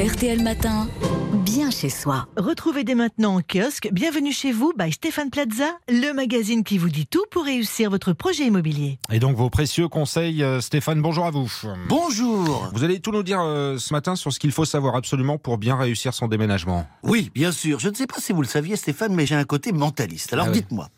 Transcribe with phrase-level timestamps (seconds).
[0.00, 0.88] RTL Matin,
[1.52, 2.28] bien chez soi.
[2.36, 6.88] Retrouvez dès maintenant en kiosque Bienvenue chez vous by Stéphane Plaza, le magazine qui vous
[6.90, 9.00] dit tout pour réussir votre projet immobilier.
[9.10, 11.50] Et donc vos précieux conseils, euh, Stéphane, bonjour à vous.
[11.88, 15.38] Bonjour Vous allez tout nous dire euh, ce matin sur ce qu'il faut savoir absolument
[15.38, 16.86] pour bien réussir son déménagement.
[17.02, 17.80] Oui, bien sûr.
[17.80, 20.32] Je ne sais pas si vous le saviez, Stéphane, mais j'ai un côté mentaliste.
[20.32, 20.58] Alors Ah oui.
[20.60, 20.88] dites-moi,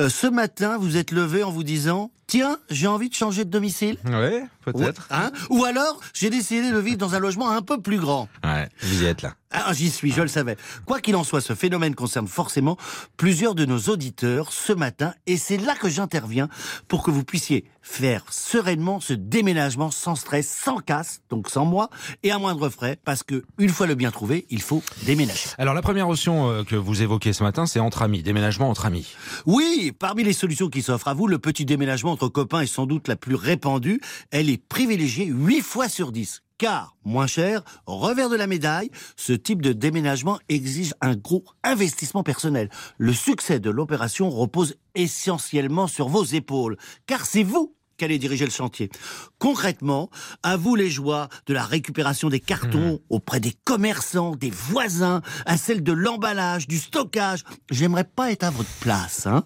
[0.00, 3.50] euh, ce matin, vous êtes levé en vous disant Tiens, j'ai envie de changer de
[3.50, 5.06] domicile Ouais, peut-être.
[5.10, 5.30] Ou, hein?
[5.50, 8.26] Ou alors, j'ai décidé de vivre dans un logement un peu plus grand.
[8.42, 9.34] Ouais, vous y êtes là.
[9.50, 10.56] Ah, j'y suis, je le savais.
[10.86, 12.76] Quoi qu'il en soit, ce phénomène concerne forcément
[13.16, 16.48] plusieurs de nos auditeurs ce matin, et c'est là que j'interviens
[16.88, 21.90] pour que vous puissiez faire sereinement ce déménagement sans stress, sans casse, donc sans moi,
[22.22, 25.50] et à moindre frais, parce que une fois le bien trouvé, il faut déménager.
[25.58, 28.86] Alors la première option euh, que vous évoquez ce matin, c'est entre amis, déménagement entre
[28.86, 29.14] amis.
[29.46, 32.86] Oui, parmi les solutions qui s'offrent à vous, le petit déménagement entre copains est sans
[32.86, 34.00] doute la plus répandue.
[34.30, 36.42] Elle est privilégiée 8 fois sur 10.
[36.62, 42.22] Car, moins cher, revers de la médaille, ce type de déménagement exige un gros investissement
[42.22, 42.70] personnel.
[42.98, 46.76] Le succès de l'opération repose essentiellement sur vos épaules,
[47.08, 48.90] car c'est vous qui allez diriger le chantier.
[49.40, 50.08] Concrètement,
[50.44, 55.56] à vous les joies de la récupération des cartons auprès des commerçants, des voisins, à
[55.56, 57.42] celle de l'emballage, du stockage.
[57.72, 59.26] J'aimerais pas être à votre place.
[59.26, 59.44] Hein.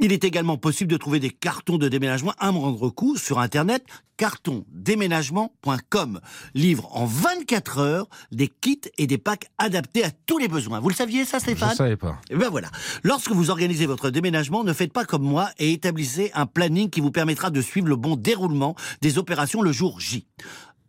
[0.00, 3.84] Il est également possible de trouver des cartons de déménagement à moindre coût sur Internet
[4.18, 6.20] cartondéménagement.com
[6.54, 10.80] livre en 24 heures des kits et des packs adaptés à tous les besoins.
[10.80, 11.74] Vous le saviez ça, Je Stéphane?
[11.74, 12.20] savais pas.
[12.30, 12.68] et ben voilà.
[13.02, 17.00] Lorsque vous organisez votre déménagement, ne faites pas comme moi et établissez un planning qui
[17.00, 20.26] vous permettra de suivre le bon déroulement des opérations le jour J.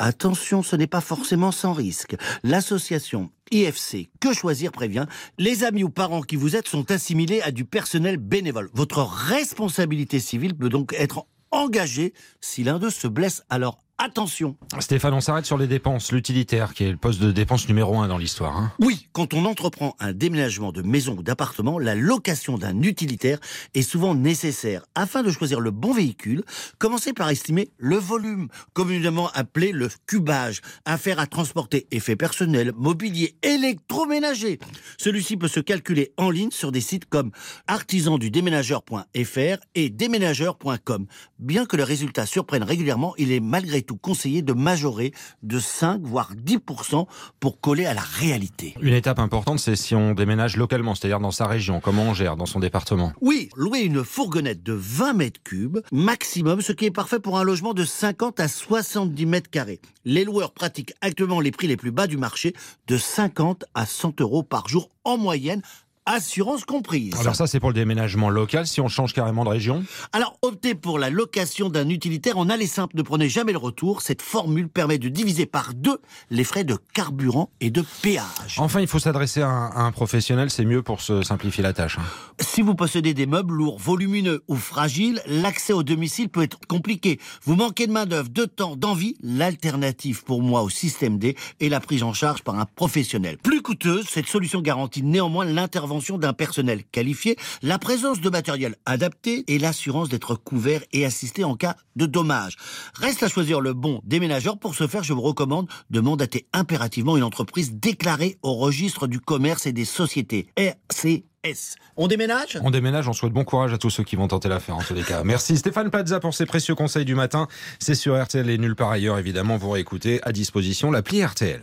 [0.00, 2.14] Attention, ce n'est pas forcément sans risque.
[2.44, 5.06] L'association IFC Que Choisir prévient,
[5.38, 8.70] les amis ou parents qui vous êtes sont assimilés à du personnel bénévole.
[8.74, 13.44] Votre responsabilité civile peut donc être engagée si l'un d'eux se blesse.
[13.50, 14.56] Alors attention.
[14.78, 18.08] Stéphane, on s'arrête sur les dépenses, l'utilitaire, qui est le poste de dépense numéro un
[18.08, 18.56] dans l'histoire.
[18.56, 18.72] hein.
[18.80, 23.38] Oui, quand on entreprend un déménagement de maison ou d'appartement, la location d'un utilitaire
[23.74, 24.84] est souvent nécessaire.
[24.94, 26.42] Afin de choisir le bon véhicule,
[26.78, 33.36] commencez par estimer le volume, communément appelé le cubage, affaire à transporter effets personnels, mobilier,
[33.42, 34.58] électroménager.
[34.98, 37.30] Celui-ci peut se calculer en ligne sur des sites comme
[37.66, 41.06] artisandudéménageur.fr et déménageur.com.
[41.38, 45.12] Bien que le résultat surprenne régulièrement, il est malgré tout conseillé de majorer
[45.42, 47.06] de 5 voire 10%
[47.40, 48.74] pour coller à la réalité.
[48.80, 52.36] Une étape importante, c'est si on déménage localement, c'est-à-dire dans sa région, comment on gère,
[52.36, 53.12] dans son département?
[53.22, 57.44] Oui, louer une fourgonnette de 20 mètres cubes maximum, ce qui est parfait pour un
[57.44, 59.80] logement de 50 à 70 mètres carrés.
[60.04, 62.54] Les loueurs pratiquent actuellement les prix les plus bas du marché,
[62.86, 65.62] de 50 à 100 euros par jour en moyenne,
[66.08, 67.14] assurance comprise.
[67.20, 68.66] Alors ça, c'est pour le déménagement local.
[68.66, 72.66] Si on change carrément de région, Alors, optez pour la location d'un utilitaire en aller
[72.66, 72.96] simple.
[72.96, 74.00] Ne prenez jamais le retour.
[74.02, 75.98] Cette formule permet de diviser par deux
[76.30, 78.56] les frais de carburant et de péage.
[78.58, 81.72] enfin, il faut s'adresser à, un- à un professionnel, c'est mieux pour se simplifier la
[81.74, 81.98] tâche.
[81.98, 82.02] hein.
[82.40, 87.20] Si vous possédez des meubles lourds, volumineux ou fragiles, l'accès au domicile peut être compliqué.
[87.44, 89.16] Vous manquez de main-d'œuvre, de temps, d'envie.
[89.22, 93.36] L'alternative pour moi au système D est la prise en charge par un professionnel.
[93.38, 99.44] Plus coûteuse, cette solution garantit néanmoins l'intervention d'un personnel qualifié, la présence de matériel adapté
[99.48, 102.56] et l'assurance d'être couvert et assisté en cas de dommage.
[102.94, 104.58] Reste à choisir le bon déménageur.
[104.58, 109.20] Pour ce faire, je vous recommande de mandater impérativement une entreprise déclarée au registre du
[109.20, 110.46] commerce et des sociétés.
[110.56, 111.76] RCS.
[111.96, 112.58] On déménage?
[112.62, 114.94] On déménage, on souhaite bon courage à tous ceux qui vont tenter l'affaire en tous
[114.94, 115.24] les cas.
[115.24, 117.48] Merci Stéphane Plaza pour ces précieux conseils du matin.
[117.78, 119.56] C'est sur RTL et nulle part ailleurs évidemment.
[119.56, 121.62] Vous réécoutez à disposition l'appli RTL.